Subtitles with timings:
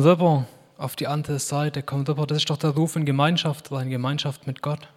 [0.00, 0.46] rüber
[0.78, 2.26] auf die andere Seite, komm rüber.
[2.26, 4.88] Das ist doch der Ruf in Gemeinschaft rein, Gemeinschaft mit Gott.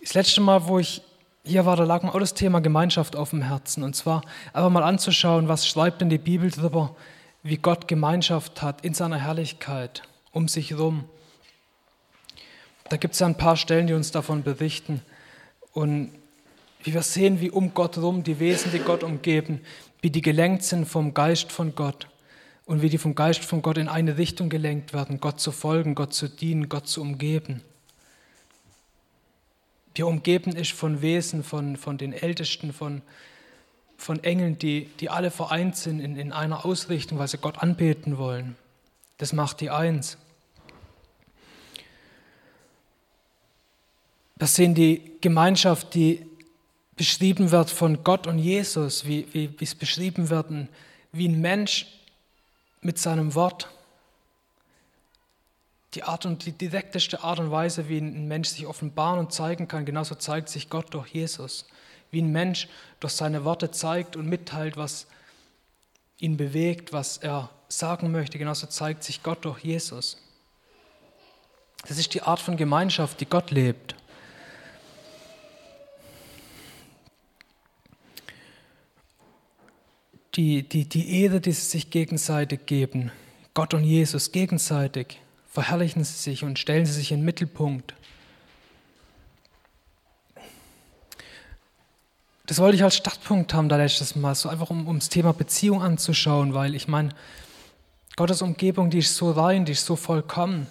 [0.00, 1.02] Das letzte Mal, wo ich
[1.44, 3.82] hier war, da lag mir auch das Thema Gemeinschaft auf dem Herzen.
[3.82, 6.94] Und zwar einfach mal anzuschauen, was schreibt denn die Bibel darüber,
[7.42, 10.02] wie Gott Gemeinschaft hat in seiner Herrlichkeit
[10.32, 11.04] um sich herum.
[12.88, 15.02] Da gibt es ja ein paar Stellen, die uns davon berichten.
[15.72, 16.12] Und
[16.82, 19.60] wie wir sehen, wie um Gott herum die Wesen, die Gott umgeben,
[20.00, 22.08] wie die gelenkt sind vom Geist von Gott
[22.64, 25.94] und wie die vom Geist von Gott in eine Richtung gelenkt werden, Gott zu folgen,
[25.94, 27.62] Gott zu dienen, Gott zu umgeben.
[29.94, 33.02] Wir umgeben ist von Wesen, von, von den Ältesten, von,
[33.96, 38.16] von Engeln, die, die alle vereint sind in, in einer Ausrichtung, weil sie Gott anbeten
[38.16, 38.56] wollen.
[39.18, 40.16] Das macht die eins.
[44.36, 46.24] Wir sehen die Gemeinschaft, die
[47.00, 50.48] beschrieben wird von Gott und Jesus, wie, wie, wie es beschrieben wird,
[51.12, 51.86] wie ein Mensch
[52.82, 53.70] mit seinem Wort
[55.94, 59.66] die Art und die direkteste Art und Weise, wie ein Mensch sich offenbaren und zeigen
[59.66, 61.64] kann, genauso zeigt sich Gott durch Jesus.
[62.10, 62.68] Wie ein Mensch
[63.00, 65.06] durch seine Worte zeigt und mitteilt, was
[66.18, 70.18] ihn bewegt, was er sagen möchte, genauso zeigt sich Gott durch Jesus.
[71.88, 73.94] Das ist die Art von Gemeinschaft, die Gott lebt.
[80.36, 83.10] Die, die, die Ehre, die sie sich gegenseitig geben,
[83.54, 87.94] Gott und Jesus gegenseitig, verherrlichen sie sich und stellen sie sich in den Mittelpunkt.
[92.46, 95.82] Das wollte ich als Startpunkt haben da letztes Mal, so einfach um, das Thema Beziehung
[95.82, 97.10] anzuschauen, weil ich meine,
[98.16, 100.66] Gottes Umgebung, die ist so rein, die ist so vollkommen.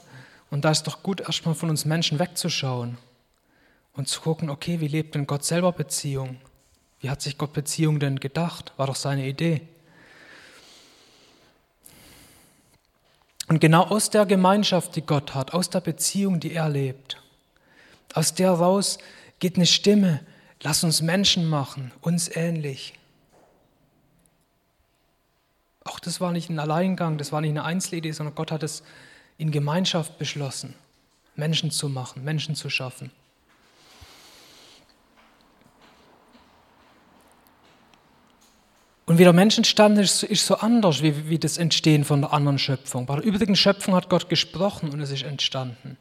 [0.51, 2.97] Und da ist doch gut, erstmal von uns Menschen wegzuschauen
[3.93, 6.37] und zu gucken, okay, wie lebt denn Gott selber Beziehung?
[7.01, 8.73] Wie hat sich Gott Beziehung denn gedacht?
[8.77, 9.61] War doch seine Idee.
[13.47, 17.19] Und genau aus der Gemeinschaft, die Gott hat, aus der Beziehung, die er lebt,
[18.13, 18.99] aus der raus
[19.39, 20.19] geht eine Stimme,
[20.61, 22.93] lass uns Menschen machen, uns ähnlich.
[25.83, 28.83] Auch das war nicht ein Alleingang, das war nicht eine Einzelidee, sondern Gott hat es
[29.39, 30.75] in Gemeinschaft beschlossen,
[31.35, 33.09] Menschen zu machen, Menschen zu schaffen.
[39.09, 42.31] Und wie der Mensch entstanden ist, ist so anders wie, wie das Entstehen von der
[42.31, 43.07] anderen Schöpfung.
[43.07, 45.97] Bei der übrigen Schöpfung hat Gott gesprochen und es ist entstanden.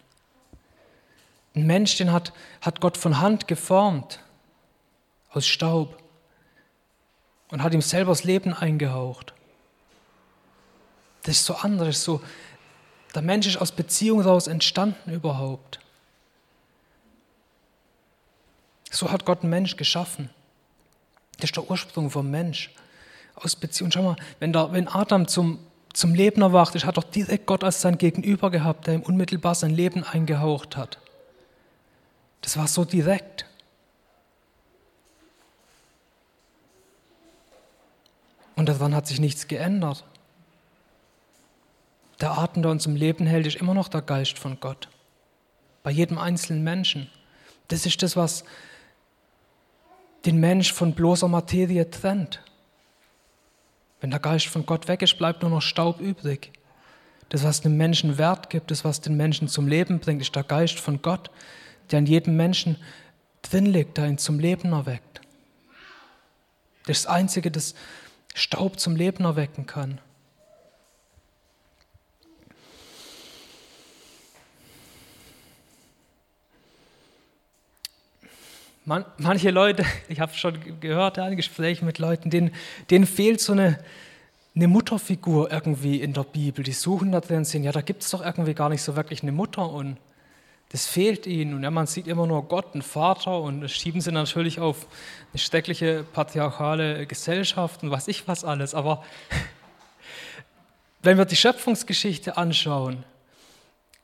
[1.57, 4.21] Ein Mensch, den hat, hat Gott von Hand geformt,
[5.31, 5.97] aus Staub,
[7.51, 9.33] und hat ihm selber das Leben eingehaucht.
[11.23, 12.21] Das ist so anders, so,
[13.15, 15.81] der Mensch ist aus Beziehung heraus entstanden überhaupt.
[18.91, 20.29] So hat Gott einen Mensch geschaffen.
[21.39, 22.71] Das ist der Ursprung vom Mensch
[23.43, 23.91] aus Beziehung.
[23.91, 25.59] Schau mal, wenn, der, wenn Adam zum,
[25.93, 29.55] zum Leben erwacht ist, hat doch direkt Gott als sein Gegenüber gehabt, der ihm unmittelbar
[29.55, 30.99] sein Leben eingehaucht hat.
[32.41, 33.47] Das war so direkt.
[38.57, 40.05] Und daran hat sich nichts geändert.
[42.21, 44.89] Der Atem, der uns im Leben hält, ist immer noch der Geist von Gott.
[45.85, 47.09] Bei jedem einzelnen Menschen.
[47.69, 48.45] Das ist das, was
[50.25, 52.43] den Mensch von bloßer Materie trennt.
[54.01, 56.53] Wenn der Geist von Gott weg ist, bleibt nur noch Staub übrig.
[57.29, 60.45] Das, was dem Menschen Wert gibt, das, was den Menschen zum Leben bringt, ist der
[60.45, 61.31] Geist von Gott,
[61.91, 62.77] der in jedem Menschen
[63.43, 65.21] drin liegt, der ihn zum Leben erweckt.
[66.87, 67.75] Das ist das Einzige, das
[68.35, 70.01] Staub zum Leben erwecken kann.
[78.89, 82.55] Man, manche Leute, ich habe schon gehört, ja, in Gesprächen mit Leuten, denen,
[82.89, 83.79] denen fehlt so eine,
[84.57, 86.65] eine Mutterfigur irgendwie in der Bibel.
[86.65, 89.21] Die suchen da drin sehen, ja, da gibt es doch irgendwie gar nicht so wirklich
[89.23, 89.99] eine Mutter und
[90.71, 91.53] das fehlt ihnen.
[91.53, 94.87] Und ja, man sieht immer nur Gott, einen Vater und das schieben sie natürlich auf
[95.35, 98.75] eine schreckliche patriarchale Gesellschaft und was ich was alles.
[98.75, 99.05] Aber
[101.03, 103.05] wenn wir die Schöpfungsgeschichte anschauen,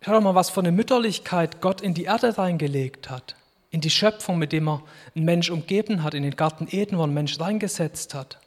[0.03, 3.35] schau doch mal, was für eine Mütterlichkeit Gott in die Erde reingelegt hat
[3.75, 4.83] in die Schöpfung, mit dem er
[5.17, 8.39] einen Mensch umgeben hat, in den Garten Eden, wo einen Mensch reingesetzt hat.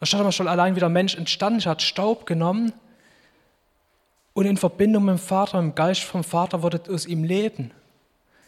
[0.00, 2.72] Da schaut man schon allein, wie der Mensch entstanden ist, hat Staub genommen
[4.32, 7.72] und in Verbindung mit dem Vater, mit dem Geist vom Vater wurde aus ihm Leben.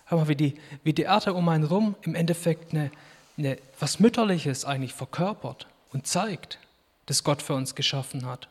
[0.07, 0.55] Hör mal, wie die,
[0.85, 2.91] wie die Erde um einen rum im Endeffekt eine,
[3.37, 6.59] eine, was Mütterliches eigentlich verkörpert und zeigt,
[7.05, 8.49] das Gott für uns geschaffen hat.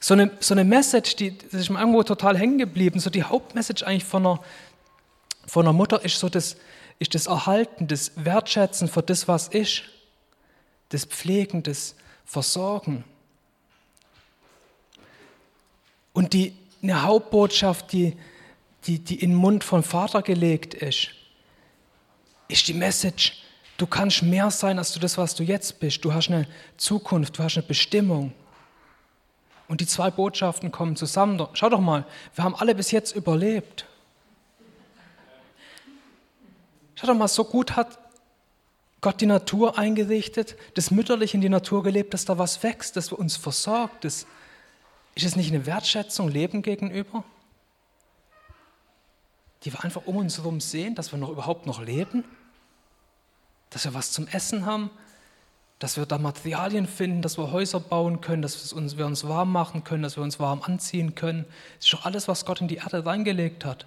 [0.00, 3.24] So eine, so eine Message, die, das ist mir irgendwo total hängen geblieben, so die
[3.24, 4.40] Hauptmessage eigentlich von einer,
[5.46, 6.56] von der Mutter ist so das,
[6.98, 9.82] ist das Erhalten, das Wertschätzen für das, was ist.
[10.90, 13.04] das Pflegen, das Versorgen.
[16.12, 18.16] Und die, eine Hauptbotschaft, die,
[18.86, 21.08] die, die in den Mund von Vater gelegt ist,
[22.46, 23.42] ist die Message,
[23.76, 26.04] du kannst mehr sein als du das, was du jetzt bist.
[26.04, 26.46] Du hast eine
[26.76, 28.32] Zukunft, du hast eine Bestimmung.
[29.66, 31.44] Und die zwei Botschaften kommen zusammen.
[31.54, 33.86] Schau doch mal, wir haben alle bis jetzt überlebt.
[37.04, 37.98] Schau doch mal, so gut hat
[39.02, 43.12] Gott die Natur eingerichtet, das mütterlich in die Natur gelebt, dass da was wächst, dass
[43.12, 44.04] uns versorgt.
[44.04, 44.26] Das,
[45.14, 47.22] ist es nicht eine Wertschätzung Leben gegenüber?
[49.64, 52.24] Die wir einfach um uns herum sehen, dass wir noch überhaupt noch leben?
[53.68, 54.88] Dass wir was zum Essen haben?
[55.80, 59.28] Dass wir da Materialien finden, dass wir Häuser bauen können, dass wir uns, wir uns
[59.28, 61.44] warm machen können, dass wir uns warm anziehen können?
[61.76, 63.84] Das ist doch alles, was Gott in die Erde reingelegt hat.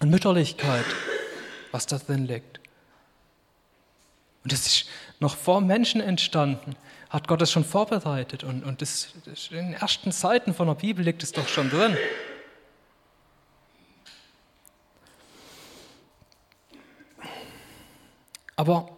[0.00, 0.86] Und Mütterlichkeit,
[1.72, 2.60] was da drin liegt.
[4.42, 4.88] Und das ist
[5.18, 6.74] noch vor Menschen entstanden,
[7.10, 8.44] hat Gott das schon vorbereitet.
[8.44, 11.68] Und, und das, das in den ersten Seiten von der Bibel liegt es doch schon
[11.68, 11.96] drin.
[18.56, 18.90] Aber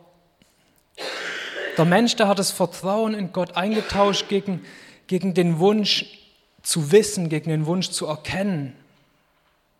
[1.77, 4.65] der Mensch, der hat das Vertrauen in Gott eingetauscht gegen,
[5.07, 6.19] gegen den Wunsch
[6.63, 8.77] zu wissen, gegen den Wunsch zu erkennen,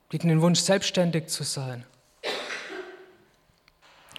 [0.09, 1.85] gegen den Wunsch selbstständig zu sein.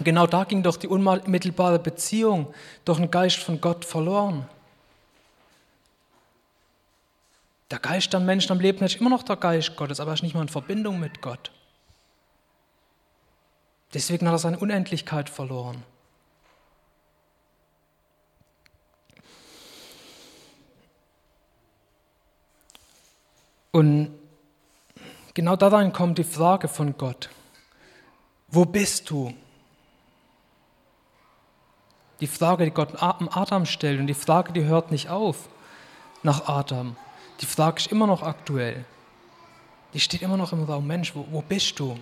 [0.03, 2.53] Und genau da ging doch die unmittelbare Beziehung
[2.83, 4.45] durch den Geist von Gott verloren.
[7.71, 10.23] Der Geist am Menschen am Leben ist immer noch der Geist Gottes, aber er ist
[10.23, 11.51] nicht mal in Verbindung mit Gott.
[13.93, 15.81] Deswegen hat er seine Unendlichkeit verloren.
[23.71, 24.19] Und
[25.33, 27.29] genau daran kommt die Frage von Gott.
[28.49, 29.33] Wo bist du?
[32.19, 35.49] Die Frage, die Gott Adam stellt und die Frage, die hört nicht auf
[36.21, 36.95] nach Adam.
[37.41, 38.85] Die Frage ist immer noch aktuell.
[39.93, 41.97] Die steht immer noch im Raum, Mensch, wo, wo bist du?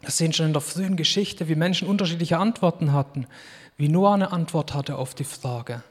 [0.00, 3.26] Wir sehen schon in der frühen Geschichte, wie Menschen unterschiedliche Antworten hatten,
[3.76, 5.82] wie Noah eine Antwort hatte auf die Frage,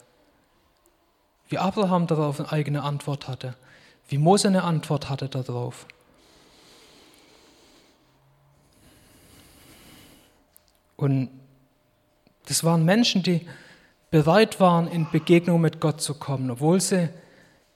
[1.47, 3.55] wie Abraham darauf eine eigene Antwort hatte,
[4.07, 5.85] wie Mose eine Antwort hatte darauf.
[10.97, 11.29] Und
[12.49, 13.47] das waren Menschen, die
[14.09, 17.09] bereit waren, in Begegnung mit Gott zu kommen, obwohl sie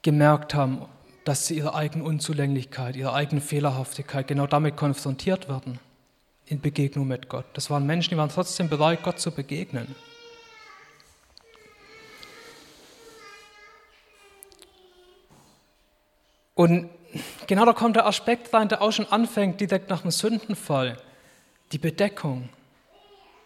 [0.01, 0.87] gemerkt haben,
[1.25, 5.79] dass sie ihre eigene Unzulänglichkeit, ihre eigene Fehlerhaftigkeit genau damit konfrontiert werden,
[6.47, 7.45] in Begegnung mit Gott.
[7.53, 9.95] Das waren Menschen, die waren trotzdem bereit, Gott zu begegnen.
[16.55, 16.89] Und
[17.45, 20.97] genau da kommt der Aspekt rein, der auch schon anfängt, direkt nach dem Sündenfall,
[21.71, 22.49] die Bedeckung.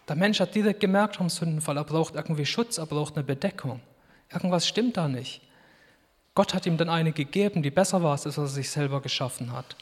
[0.08, 3.82] Der Mensch hat direkt gemerkt vom Sündenfall, er braucht irgendwie Schutz, er braucht eine Bedeckung.
[4.32, 5.42] Irgendwas stimmt da nicht.
[6.34, 9.52] Gott hat ihm dann eine gegeben, die besser war, als was er sich selber geschaffen
[9.52, 9.76] hat.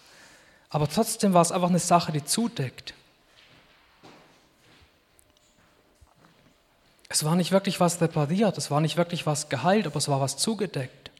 [0.69, 2.93] Aber trotzdem war es einfach eine Sache, die zudeckt.
[7.07, 10.21] Es war nicht wirklich was repariert, es war nicht wirklich was geheilt, aber es war
[10.21, 11.11] was zugedeckt.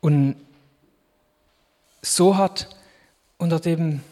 [0.00, 0.36] Und
[2.00, 2.68] so hat
[3.38, 4.02] unter dem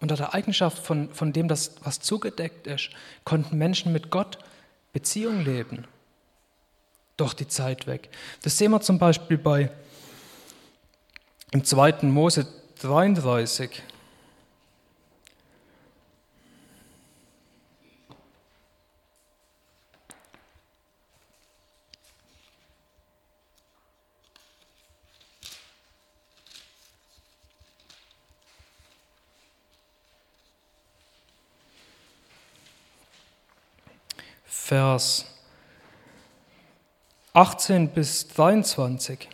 [0.00, 2.90] unter der Eigenschaft von, von dem, das, was zugedeckt ist,
[3.24, 4.38] konnten Menschen mit Gott
[4.92, 5.86] Beziehung leben.
[7.16, 8.10] Durch die Zeit weg.
[8.42, 9.70] Das sehen wir zum Beispiel bei
[11.50, 12.02] im 2.
[12.02, 12.46] Mose
[12.80, 13.82] 33.
[34.68, 35.24] Vers
[37.32, 39.26] 18 bis 23.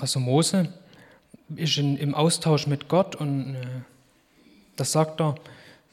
[0.00, 0.72] Also Mose
[1.54, 3.66] ist in, im Austausch mit Gott und äh,
[4.76, 5.34] das sagt er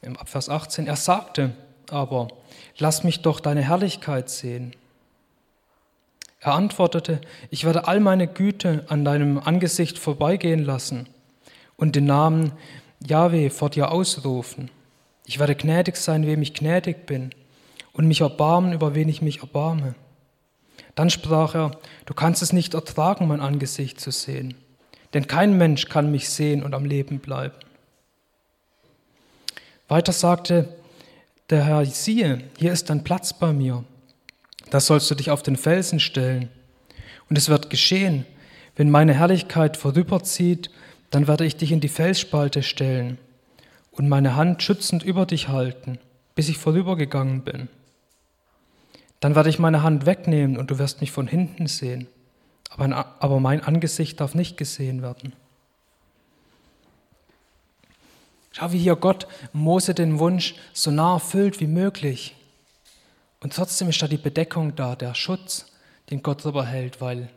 [0.01, 0.87] im Vers 18.
[0.87, 1.53] Er sagte
[1.89, 2.29] aber,
[2.77, 4.77] lass mich doch deine Herrlichkeit sehen.
[6.39, 11.09] Er antwortete, ich werde all meine Güte an deinem Angesicht vorbeigehen lassen
[11.81, 12.51] und den Namen
[13.05, 14.69] Yahweh vor dir ausrufen.
[15.25, 17.31] Ich werde gnädig sein, wem ich gnädig bin,
[17.91, 19.95] und mich erbarmen, über wen ich mich erbarme.
[20.93, 21.71] Dann sprach er,
[22.05, 24.53] du kannst es nicht ertragen, mein Angesicht zu sehen,
[25.15, 27.55] denn kein Mensch kann mich sehen und am Leben bleiben.
[29.87, 30.75] Weiter sagte
[31.49, 33.83] der Herr, siehe, hier ist dein Platz bei mir,
[34.69, 36.49] da sollst du dich auf den Felsen stellen.
[37.27, 38.25] Und es wird geschehen,
[38.75, 40.69] Wenn meine Herrlichkeit vorüberzieht,
[41.11, 43.17] dann werde ich dich in die Felsspalte stellen
[43.91, 45.99] und meine Hand schützend über dich halten,
[46.33, 47.69] bis ich vorübergegangen bin.
[49.19, 52.07] Dann werde ich meine Hand wegnehmen und du wirst mich von hinten sehen,
[52.69, 55.33] aber mein Angesicht darf nicht gesehen werden.
[58.53, 62.35] Schau, wie hier Gott Mose den Wunsch so nah erfüllt wie möglich.
[63.41, 65.71] Und trotzdem ist da die Bedeckung da, der Schutz,
[66.09, 67.29] den Gott darüber hält, weil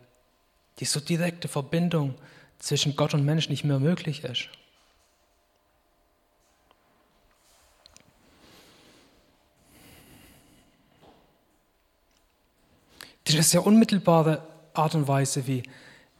[0.81, 2.15] die so direkte Verbindung
[2.59, 4.49] zwischen Gott und Mensch nicht mehr möglich ist.
[13.25, 15.63] Das ist sehr unmittelbare Art und Weise, wie,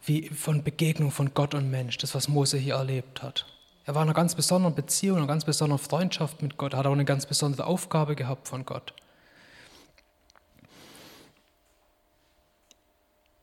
[0.05, 3.47] wie von Begegnung von Gott und Mensch, das, was Mose hier erlebt hat.
[3.85, 6.93] Er war in einer ganz besonderen Beziehung, einer ganz besonderen Freundschaft mit Gott, hat auch
[6.93, 8.95] eine ganz besondere Aufgabe gehabt von Gott.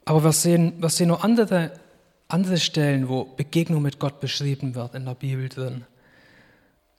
[0.06, 1.72] Aber wir sehen, wir sehen noch andere,
[2.34, 5.86] andere Stellen, wo Begegnung mit Gott beschrieben wird in der Bibel drin.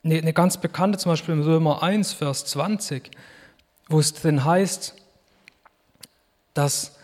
[0.03, 3.09] Eine, ganz bekannte zum Beispiel im Römer 1, Vers 20,
[3.87, 4.95] wo es drin heißt,
[6.53, 6.97] dass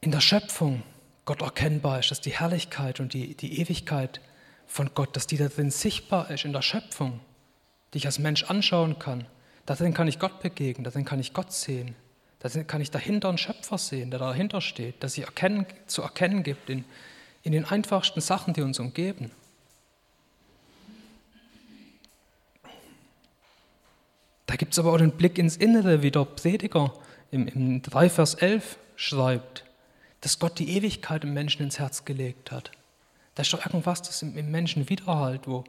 [0.00, 0.82] in der Schöpfung
[1.24, 4.20] Gott erkennbar ist, dass die Herrlichkeit und die, die Ewigkeit
[4.66, 7.20] von Gott, dass die da drin sichtbar ist in der Schöpfung,
[7.92, 9.26] die ich als Mensch anschauen kann.
[9.66, 11.94] Darin kann ich Gott begegnen, darin kann ich Gott sehen.
[12.40, 16.42] Da kann ich dahinter einen Schöpfer sehen, der dahinter steht, der sich erkennen, zu erkennen
[16.42, 16.84] gibt in,
[17.42, 19.30] in den einfachsten Sachen, die uns umgeben.
[24.46, 26.94] Da gibt es aber auch den Blick ins Innere, wie der Prediger
[27.30, 29.64] im, im 3 Vers 11 schreibt,
[30.22, 32.72] dass Gott die Ewigkeit im Menschen ins Herz gelegt hat.
[33.34, 35.64] Da ist doch irgendwas, das im, im Menschen widerhallt, wo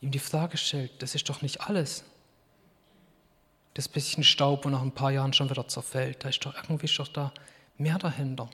[0.00, 2.04] ihm die Frage stellt, das ist doch nicht alles
[3.74, 6.24] das bisschen Staub, wo nach ein paar Jahren schon wieder zerfällt.
[6.24, 7.32] Da ist doch irgendwie ist da
[7.78, 8.48] mehr dahinter.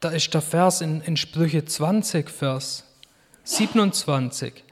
[0.00, 2.84] Da ist der Vers in, in Sprüche 20, Vers
[3.44, 4.64] 27,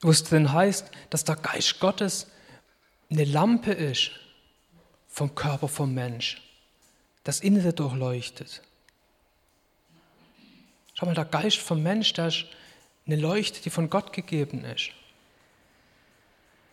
[0.00, 2.28] wo es drin heißt, dass der Geist Gottes
[3.10, 4.12] eine Lampe ist
[5.08, 6.40] vom Körper vom Mensch,
[7.24, 8.62] das Innere durchleuchtet.
[10.94, 12.46] Schau mal, der Geist vom Mensch, der ist
[13.06, 14.90] eine Leuchte, die von Gott gegeben ist.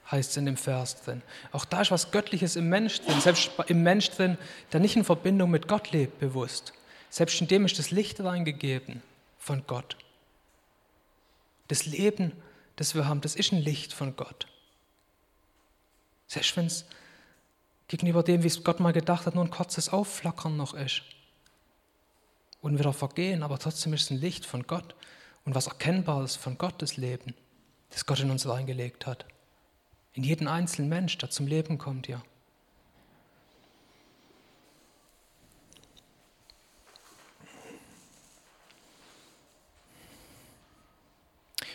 [0.09, 1.21] Heißt es in dem Vers drin.
[1.51, 4.37] Auch da ist was Göttliches im Mensch drin, selbst im Mensch drin,
[4.71, 6.73] der nicht in Verbindung mit Gott lebt, bewusst.
[7.09, 9.01] Selbst in dem ist das Licht reingegeben
[9.39, 9.97] von Gott.
[11.67, 12.33] Das Leben,
[12.75, 14.47] das wir haben, das ist ein Licht von Gott.
[16.27, 16.85] Selbst wenn es
[17.87, 21.03] gegenüber dem, wie es Gott mal gedacht hat, nur ein kurzes Aufflackern noch ist
[22.61, 24.95] und wieder vergehen, aber trotzdem ist es ein Licht von Gott
[25.45, 27.33] und was Erkennbares von Gottes Leben,
[27.89, 29.25] das Gott in uns reingelegt hat.
[30.13, 32.21] In jeden einzelnen Mensch, der zum Leben kommt, ja.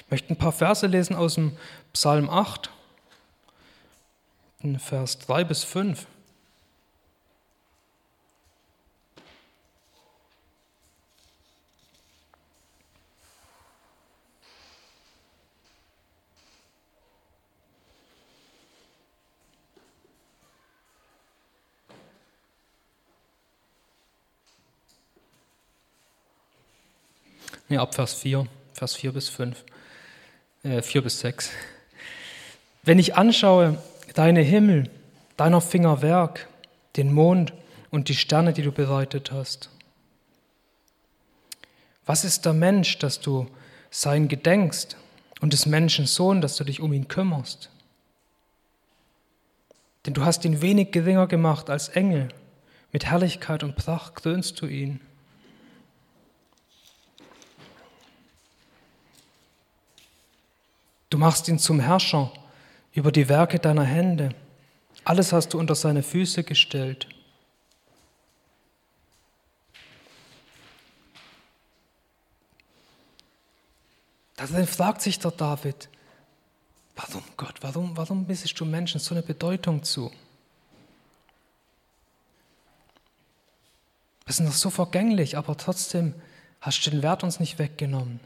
[0.07, 1.57] Ich möchte ein paar Verse lesen aus dem
[1.93, 2.71] Psalm 8,
[4.78, 6.07] Vers 3 bis 5.
[27.68, 29.64] Nee, ab Vers 4, Vers 4 bis 5,
[30.62, 31.50] äh, 4 bis 6.
[32.82, 33.82] Wenn ich anschaue
[34.14, 34.88] deine Himmel,
[35.37, 36.49] deiner Finger Werk,
[36.96, 37.52] den Mond
[37.90, 39.70] und die Sterne, die du bereitet hast.
[42.06, 43.46] Was ist der Mensch, dass du
[43.90, 44.96] sein gedenkst
[45.40, 47.70] und des Menschen Sohn, dass du dich um ihn kümmerst?
[50.06, 52.28] Denn du hast ihn wenig geringer gemacht als Engel,
[52.92, 55.00] mit Herrlichkeit und Pracht krönst du ihn.
[61.16, 62.30] Du machst ihn zum Herrscher
[62.92, 64.35] über die Werke deiner Hände.
[65.02, 67.08] Alles hast du unter seine Füße gestellt.
[74.37, 75.88] Dann fragt sich der David,
[76.96, 80.12] warum Gott, warum, warum missest du Menschen so eine Bedeutung zu?
[84.26, 86.12] Wir sind doch so vergänglich, aber trotzdem
[86.61, 88.20] hast du den Wert uns nicht weggenommen.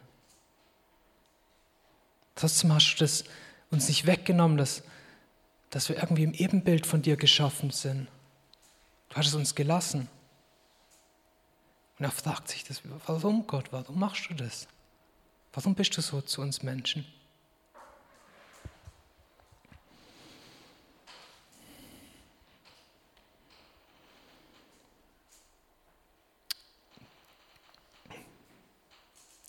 [2.41, 3.25] Trotzdem hast du das
[3.71, 4.83] uns nicht weggenommen, dass,
[5.69, 8.09] dass wir irgendwie im Ebenbild von dir geschaffen sind.
[9.11, 10.09] Du hast es uns gelassen.
[11.99, 14.69] Und er fragt sich das, warum Gott, warum machst du das?
[15.53, 17.05] Warum bist du so zu uns Menschen?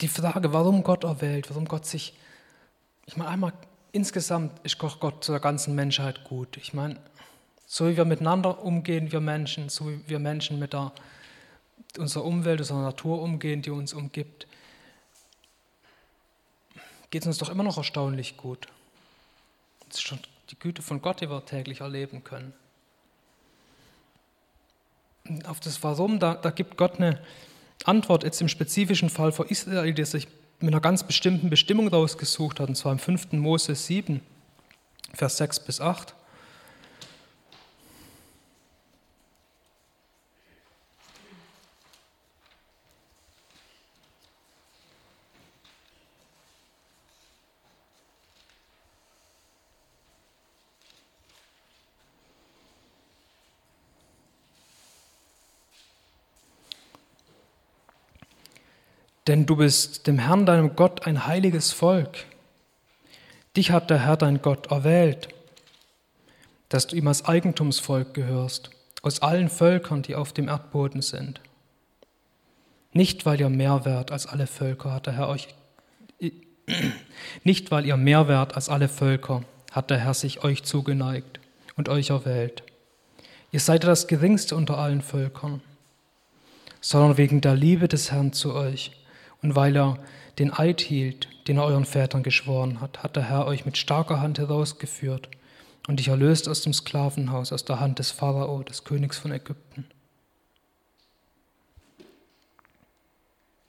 [0.01, 2.15] Die Frage, warum Gott erwählt, warum Gott sich
[3.11, 3.51] ich meine, einmal
[3.91, 6.55] insgesamt ist Gott zur ganzen Menschheit gut.
[6.55, 6.95] Ich meine,
[7.67, 10.93] so wie wir miteinander umgehen, wir Menschen, so wie wir Menschen mit der,
[11.97, 14.47] unserer Umwelt, unserer Natur umgehen, die uns umgibt,
[17.09, 18.69] geht es uns doch immer noch erstaunlich gut.
[19.89, 22.53] Das ist schon die Güte von Gott, die wir täglich erleben können.
[25.27, 27.21] Und auf das Warum, da, da gibt Gott eine
[27.83, 30.29] Antwort jetzt im spezifischen Fall für Israel, die sich
[30.61, 33.33] mit einer ganz bestimmten Bestimmung rausgesucht hat, und zwar im 5.
[33.33, 34.21] Mose 7,
[35.13, 36.15] Vers 6 bis 8.
[59.27, 62.25] Denn du bist dem Herrn, deinem Gott, ein heiliges Volk.
[63.55, 65.29] Dich hat der Herr, dein Gott, erwählt,
[66.69, 71.41] dass du ihm als Eigentumsvolk gehörst, aus allen Völkern, die auf dem Erdboden sind.
[72.93, 75.49] Nicht, weil ihr mehr wert als alle Völker hat der Herr euch,
[77.43, 81.39] nicht weil ihr mehr wert als alle Völker hat der Herr sich euch zugeneigt
[81.75, 82.63] und euch erwählt.
[83.51, 85.61] Ihr seid das geringste unter allen Völkern,
[86.79, 88.91] sondern wegen der Liebe des Herrn zu euch
[89.41, 89.97] und weil er
[90.39, 94.21] den Eid hielt, den er euren Vätern geschworen hat, hat der Herr euch mit starker
[94.21, 95.29] Hand herausgeführt
[95.87, 99.85] und dich erlöst aus dem Sklavenhaus, aus der Hand des Pharao, des Königs von Ägypten.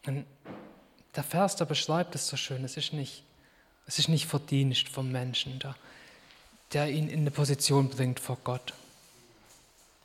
[0.06, 0.24] Und
[1.14, 2.64] der Vers, der beschreibt es so schön.
[2.64, 3.22] Es ist nicht,
[3.86, 5.74] es ist nicht verdient vom Menschen, der,
[6.72, 8.74] der ihn in eine Position bringt vor Gott.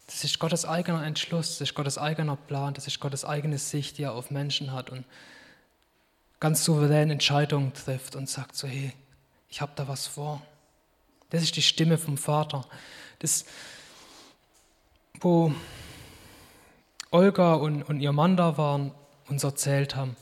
[0.06, 3.98] Das ist Gottes eigener Entschluss, das ist Gottes eigener Plan, das ist Gottes eigene Sicht,
[3.98, 4.90] die er auf Menschen hat.
[4.90, 5.04] Und
[6.40, 8.94] ganz souverän Entscheidungen trifft und sagt so, hey,
[9.50, 10.42] ich habe da was vor.
[11.30, 12.66] Das ist die Stimme vom Vater.
[13.20, 13.46] Das,
[15.20, 15.54] wo
[17.12, 18.92] Olga und, und ihr Mann da waren,
[19.28, 20.16] uns erzählt haben.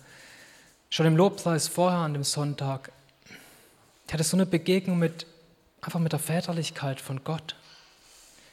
[0.89, 2.91] Schon im Lobpreis vorher an dem Sonntag,
[4.07, 5.25] ich hatte so eine Begegnung mit,
[5.81, 7.55] einfach mit der Väterlichkeit von Gott,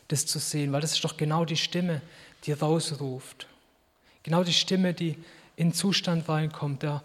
[0.08, 2.00] das zu sehen, weil das ist doch genau die Stimme,
[2.44, 3.46] die rausruft.
[4.22, 5.16] Genau die Stimme, die
[5.56, 7.02] in Zustand reinkommt, der,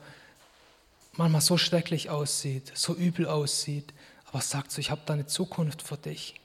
[1.18, 3.94] manchmal so schrecklich aussieht, so übel aussieht,
[4.26, 6.36] aber sagt so, ich habe da eine Zukunft für dich.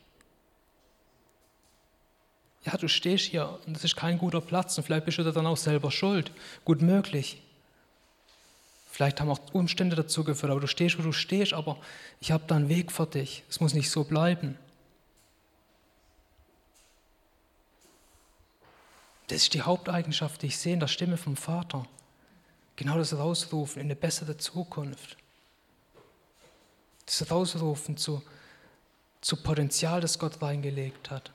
[2.64, 5.32] Ja, du stehst hier und das ist kein guter Platz und vielleicht bist du da
[5.32, 6.30] dann auch selber schuld.
[6.64, 7.42] Gut möglich.
[8.90, 11.78] Vielleicht haben auch Umstände dazu geführt, aber du stehst, wo du stehst, aber
[12.20, 13.42] ich habe da einen Weg für dich.
[13.48, 14.56] Es muss nicht so bleiben.
[19.28, 21.86] Das ist die Haupteigenschaft, die ich sehe in der Stimme vom Vater.
[22.76, 25.16] Genau das Rausrufen in eine bessere Zukunft.
[27.06, 28.22] Das Rausrufen zu,
[29.20, 31.30] zu Potenzial, das Gott reingelegt hat.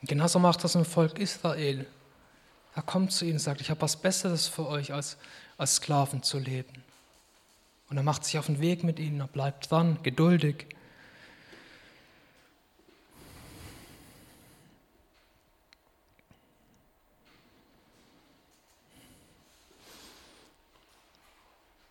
[0.00, 1.86] Und genauso macht das im Volk Israel.
[2.74, 5.16] Er kommt zu ihnen und sagt, ich habe was Besseres für euch, als
[5.60, 6.82] als Sklaven zu leben.
[7.90, 10.66] Und er macht sich auf den Weg mit ihnen, er bleibt dran, geduldig.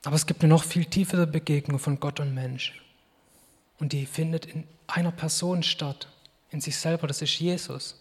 [0.04, 2.82] Aber es gibt eine noch viel tiefere Begegnung von Gott und Mensch.
[3.80, 6.08] Und die findet in einer Person statt,
[6.52, 8.00] in sich selber, das ist Jesus.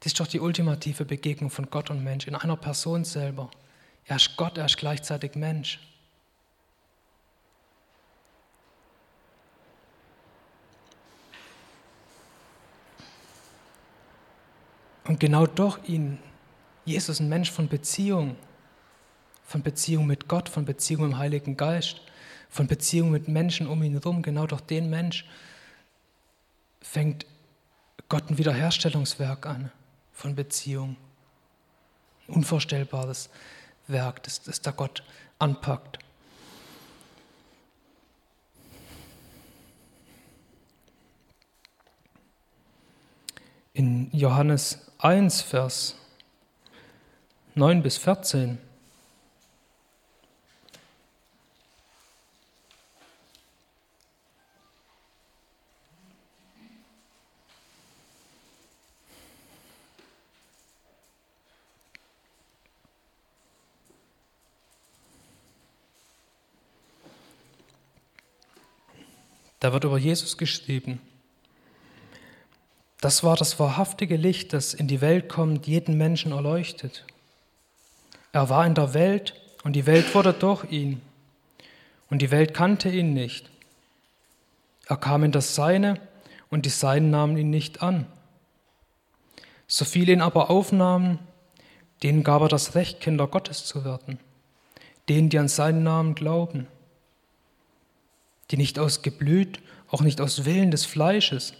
[0.00, 3.50] Das ist doch die ultimative Begegnung von Gott und Mensch, in einer Person selber.
[4.04, 5.80] Er ist Gott, er ist gleichzeitig Mensch.
[15.04, 16.18] Und genau durch ihn,
[16.84, 18.36] Jesus, ein Mensch von Beziehung,
[19.48, 22.02] von Beziehung mit Gott, von Beziehung im Heiligen Geist,
[22.50, 24.20] von Beziehung mit Menschen um ihn herum.
[24.20, 25.24] Genau durch den Mensch
[26.82, 27.24] fängt
[28.10, 29.72] Gott ein Wiederherstellungswerk an
[30.12, 30.96] von Beziehung.
[32.26, 33.30] Unvorstellbares
[33.86, 35.02] Werk, das, das da Gott
[35.38, 35.98] anpackt.
[43.72, 45.96] In Johannes 1, Vers
[47.54, 48.67] 9 bis 14
[69.68, 70.98] Da wird über Jesus geschrieben.
[73.02, 77.04] Das war das wahrhaftige Licht, das in die Welt kommt, jeden Menschen erleuchtet.
[78.32, 81.02] Er war in der Welt und die Welt wurde durch ihn.
[82.08, 83.50] Und die Welt kannte ihn nicht.
[84.86, 86.00] Er kam in das Seine
[86.48, 88.06] und die Seinen nahmen ihn nicht an.
[89.66, 91.18] So viele ihn aber aufnahmen,
[92.02, 94.18] denen gab er das Recht, Kinder Gottes zu werden,
[95.10, 96.68] denen, die an seinen Namen glauben,
[98.50, 101.52] die nicht aus Geblüt, auch nicht aus Willen des Fleisches,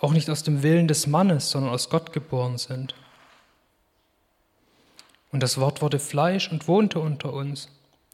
[0.00, 2.94] auch nicht aus dem Willen des Mannes, sondern aus Gott geboren sind.
[5.32, 7.68] Und das Wort wurde Fleisch und wohnte unter uns,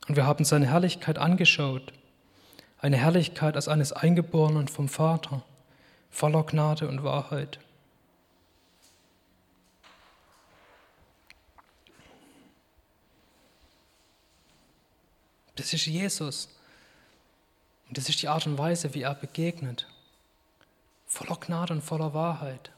[0.08, 1.92] und wir haben seine Herrlichkeit angeschaut,
[2.78, 5.44] eine Herrlichkeit als eines Eingeborenen vom Vater,
[6.10, 7.60] voller Gnade und Wahrheit.
[15.54, 16.48] Das ist Jesus.
[17.92, 19.86] Und das ist die Art und Weise, wie er begegnet.
[21.06, 22.70] Voller Gnade und voller Wahrheit.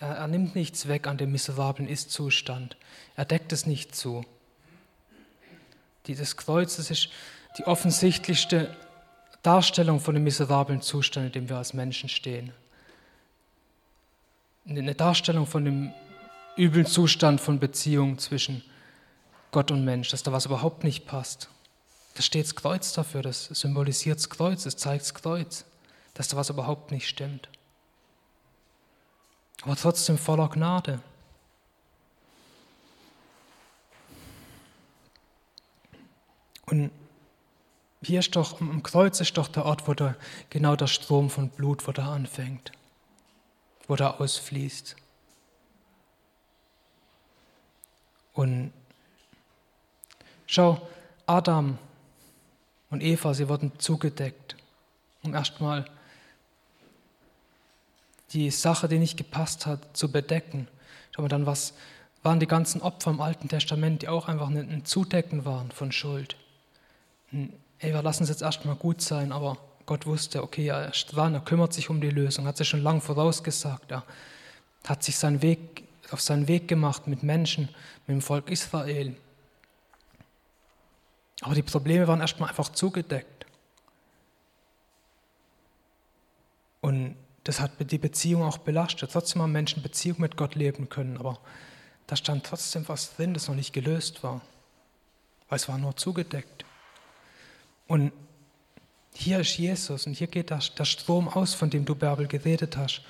[0.00, 2.76] Er, er nimmt nichts weg an dem miserablen Ist-Zustand.
[3.14, 4.24] Er deckt es nicht zu.
[6.08, 7.10] Dieses Kreuz, das ist
[7.56, 8.76] die offensichtlichste
[9.44, 12.52] Darstellung von dem miserablen Zustand, in dem wir als Menschen stehen.
[14.68, 15.94] Eine Darstellung von dem
[16.58, 18.64] üblen Zustand von Beziehung zwischen
[19.52, 21.48] Gott und Mensch, dass da was überhaupt nicht passt.
[22.14, 25.64] Da steht das Kreuz dafür, das symbolisiert das Kreuz, es zeigt das Kreuz,
[26.14, 27.48] dass da was überhaupt nicht stimmt.
[29.62, 31.00] Aber trotzdem voller Gnade.
[36.66, 36.90] Und
[38.02, 40.16] hier ist doch, am Kreuz ist doch der Ort, wo der,
[40.48, 42.72] genau der Strom von Blut, wo der anfängt,
[43.86, 44.96] wo der ausfließt.
[48.32, 48.72] Und
[50.46, 50.80] schau,
[51.26, 51.76] Adam
[52.90, 54.56] und Eva, sie wurden zugedeckt,
[55.22, 55.84] um erstmal
[58.32, 60.68] die Sache, die nicht gepasst hat, zu bedecken.
[61.10, 61.74] Schau mal dann, was
[62.22, 66.36] waren die ganzen Opfer im Alten Testament, die auch einfach ein Zudecken waren von Schuld.
[67.32, 71.34] Ey, wir lassen es jetzt erstmal gut sein, aber Gott wusste, okay, er ist dran,
[71.34, 74.04] er kümmert sich um die Lösung, hat sich schon lange vorausgesagt, er
[74.86, 77.68] hat sich seinen Weg, auf seinen Weg gemacht mit Menschen,
[78.06, 79.16] mit dem Volk Israel.
[81.40, 83.46] Aber die Probleme waren erstmal einfach zugedeckt.
[86.80, 89.10] Und das hat die Beziehung auch belastet.
[89.12, 91.38] Trotzdem haben Menschen Beziehung mit Gott leben können, aber
[92.06, 94.40] da stand trotzdem was drin, das noch nicht gelöst war,
[95.48, 96.64] weil es war nur zugedeckt.
[97.86, 98.12] Und
[99.14, 102.76] hier ist Jesus und hier geht der, der Strom aus, von dem du, Bärbel, geredet
[102.76, 103.02] hast.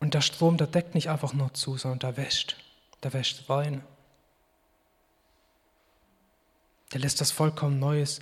[0.00, 2.56] Und der Strom, der deckt nicht einfach nur zu, sondern der wäscht.
[3.02, 3.82] Der wäscht rein.
[6.92, 8.20] Der lässt das vollkommen Neues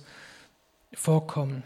[0.93, 1.63] vorkommen.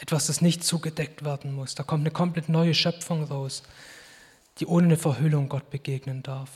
[0.00, 1.74] Etwas, das nicht zugedeckt werden muss.
[1.74, 3.62] Da kommt eine komplett neue Schöpfung raus,
[4.58, 6.50] die ohne eine Verhüllung Gott begegnen darf.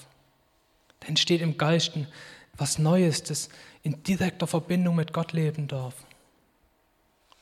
[1.01, 2.09] Da entsteht im Geisten
[2.57, 3.49] was Neues, das
[3.83, 5.95] in direkter Verbindung mit Gott leben darf.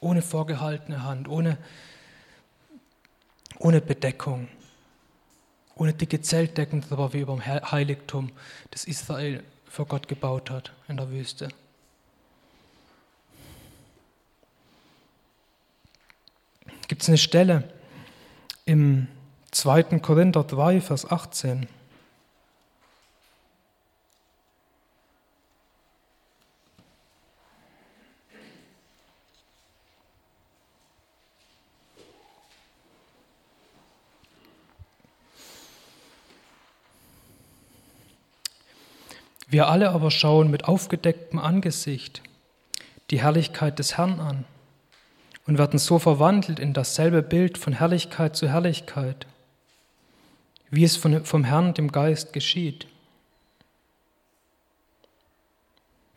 [0.00, 1.56] Ohne vorgehaltene Hand, ohne,
[3.58, 4.48] ohne Bedeckung,
[5.76, 8.32] ohne dicke Zeltdecken drüber wie über dem Heiligtum,
[8.70, 9.42] das Israel
[9.74, 11.48] für Gott gebaut hat in der Wüste.
[16.86, 17.68] Gibt es eine Stelle
[18.66, 19.08] im
[19.50, 19.98] 2.
[19.98, 21.66] Korinther 3, Vers 18.
[39.54, 42.22] Wir alle aber schauen mit aufgedecktem Angesicht
[43.12, 44.44] die Herrlichkeit des Herrn an
[45.46, 49.28] und werden so verwandelt in dasselbe Bild von Herrlichkeit zu Herrlichkeit,
[50.70, 52.88] wie es vom Herrn, dem Geist, geschieht.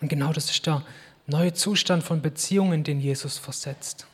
[0.02, 0.82] Und genau das ist der
[1.28, 4.08] neue Zustand von Beziehungen, den Jesus versetzt.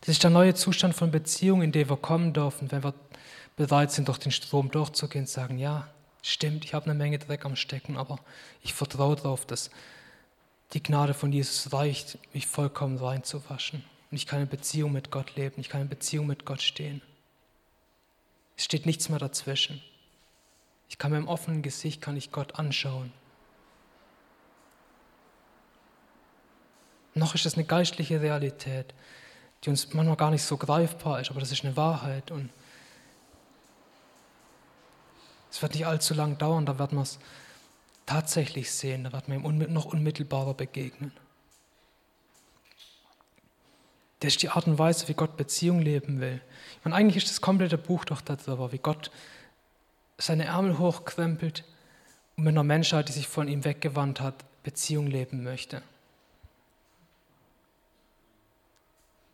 [0.00, 2.94] Das ist der neue Zustand von Beziehungen, in den wir kommen dürfen, wenn wir
[3.56, 5.86] bereit sind, durch den Strom durchzugehen und sagen, ja,
[6.28, 8.18] Stimmt, ich habe eine Menge Dreck am Stecken, aber
[8.60, 9.70] ich vertraue darauf, dass
[10.72, 13.84] die Gnade von Jesus reicht, mich vollkommen reinzuwaschen.
[14.10, 17.00] Und ich kann in Beziehung mit Gott leben, ich kann in Beziehung mit Gott stehen.
[18.56, 19.80] Es steht nichts mehr dazwischen.
[20.88, 23.12] Ich kann mit einem offenen Gesicht kann ich Gott anschauen.
[27.14, 28.94] Noch ist es eine geistliche Realität,
[29.62, 32.32] die uns manchmal gar nicht so greifbar ist, aber das ist eine Wahrheit.
[32.32, 32.50] Und
[35.50, 37.18] es wird nicht allzu lang dauern, da werden wir es
[38.04, 41.12] tatsächlich sehen, da werden wir ihm noch unmittelbarer begegnen.
[44.20, 46.40] Das ist die Art und Weise, wie Gott Beziehung leben will.
[46.78, 49.10] Ich meine, eigentlich ist das komplette Buch doch darüber, wie Gott
[50.18, 51.64] seine Ärmel hochkrempelt
[52.36, 55.82] und mit einer Menschheit, die sich von ihm weggewandt hat, Beziehung leben möchte.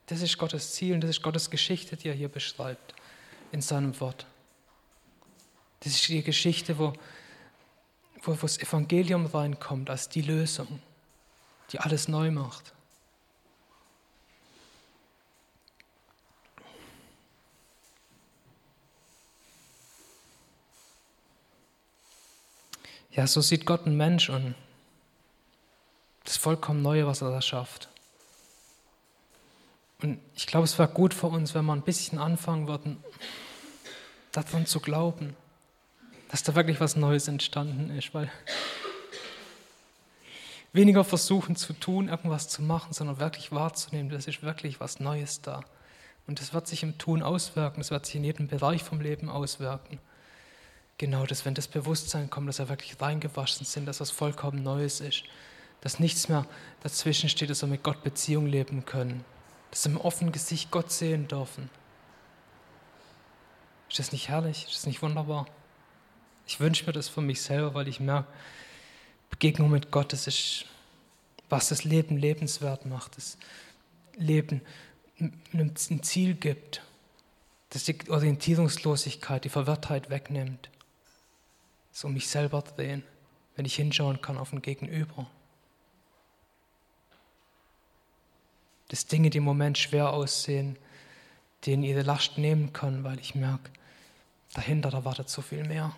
[0.07, 2.95] Das ist Gottes Ziel und das ist Gottes Geschichte, die er hier beschreibt
[3.53, 4.27] in seinem Wort.
[5.85, 6.93] Das ist die Geschichte, wo,
[8.23, 10.81] wo, wo das Evangelium reinkommt als die Lösung,
[11.73, 12.73] die alles neu macht.
[23.11, 24.55] Ja, so sieht Gott einen Mensch und
[26.25, 27.89] das vollkommen Neue, was er da schafft.
[30.01, 33.03] Und ich glaube, es wäre gut für uns, wenn wir ein bisschen anfangen würden,
[34.31, 35.37] davon zu glauben,
[36.33, 38.33] dass da wirklich was Neues entstanden ist, weil
[40.73, 45.43] weniger versuchen zu tun, irgendwas zu machen, sondern wirklich wahrzunehmen, das ist wirklich was Neues
[45.43, 45.63] da.
[46.27, 49.29] Und das wird sich im Tun auswirken, das wird sich in jedem Bereich vom Leben
[49.29, 49.99] auswirken.
[50.97, 55.01] Genau das, wenn das Bewusstsein kommt, dass wir wirklich reingewaschen sind, dass was vollkommen Neues
[55.01, 55.25] ist,
[55.83, 56.47] dass nichts mehr
[56.83, 59.23] dazwischen steht, dass wir mit Gott Beziehung leben können,
[59.71, 61.69] dass wir im offenen Gesicht Gott sehen dürfen.
[63.91, 64.65] Ist das nicht herrlich?
[64.65, 65.45] Ist das nicht wunderbar?
[66.53, 68.31] Ich wünsche mir das für mich selber, weil ich merke,
[69.31, 70.67] Begegnung mit Gott, das ist,
[71.49, 73.39] was das Leben lebenswert macht, das
[74.19, 74.61] Leben
[75.19, 76.83] ein Ziel gibt,
[77.71, 80.69] das die Orientierungslosigkeit, die Verwirrtheit wegnimmt,
[81.91, 83.03] so um mich selber drehen,
[83.57, 85.27] wenn ich hinschauen kann auf ein Gegenüber.
[88.89, 90.77] dass Dinge, die im Moment schwer aussehen,
[91.65, 93.71] denen ihre Last nehmen können, weil ich merke,
[94.53, 95.97] dahinter, da wartet so viel mehr.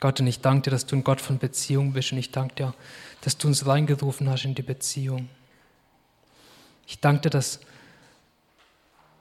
[0.00, 2.54] Gott, und ich danke dir, dass du ein Gott von Beziehung bist und ich danke
[2.54, 2.74] dir,
[3.22, 5.28] dass du uns reingerufen hast in die Beziehung.
[6.86, 7.60] Ich danke dir, dass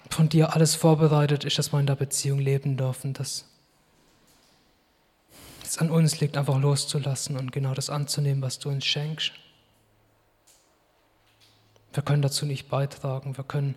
[0.09, 3.45] von dir alles vorbereitet ist, dass wir in der Beziehung leben dürfen, dass
[5.63, 9.31] es an uns liegt, einfach loszulassen und genau das anzunehmen, was du uns schenkst.
[11.93, 13.75] Wir können dazu nicht beitragen, wir können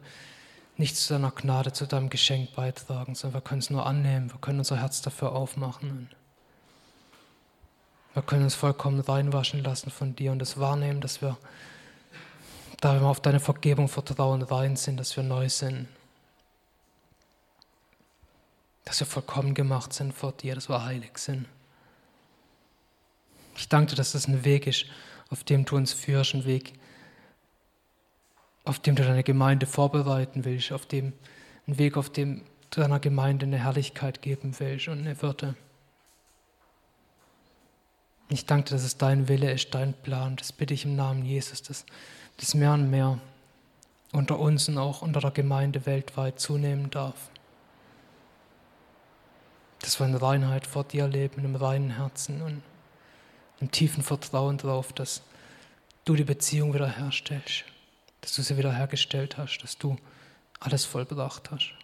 [0.76, 4.40] nichts zu deiner Gnade, zu deinem Geschenk beitragen, sondern wir können es nur annehmen, wir
[4.40, 6.08] können unser Herz dafür aufmachen.
[8.18, 11.38] Wir können uns vollkommen reinwaschen lassen von dir und es wahrnehmen, dass wir,
[12.80, 15.86] da wir auf deine Vergebung vertrauen, rein sind, dass wir neu sind.
[18.84, 21.46] Dass wir vollkommen gemacht sind vor dir, dass wir heilig sind.
[23.56, 24.86] Ich danke dir, dass das ein Weg ist,
[25.30, 26.72] auf dem du uns führst, ein Weg,
[28.64, 31.12] auf dem du deine Gemeinde vorbereiten willst, auf dem,
[31.68, 35.54] ein Weg, auf dem du deiner Gemeinde eine Herrlichkeit geben willst und eine Würde.
[38.30, 40.36] Ich danke dir, dass es dein Wille ist, dein Plan.
[40.36, 41.86] Das bitte ich im Namen Jesus, dass
[42.36, 43.18] das mehr und mehr
[44.12, 47.30] unter uns und auch unter der Gemeinde weltweit zunehmen darf.
[49.80, 52.62] Dass wir in Reinheit vor dir leben, im reinen Herzen und
[53.60, 55.22] im tiefen Vertrauen darauf, dass
[56.04, 57.64] du die Beziehung wiederherstellst,
[58.20, 59.96] dass du sie wiederhergestellt hast, dass du
[60.60, 61.74] alles vollbracht hast.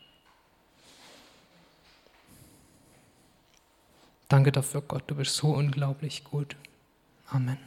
[4.28, 6.56] Danke dafür, Gott, du bist so unglaublich gut.
[7.28, 7.58] Amen.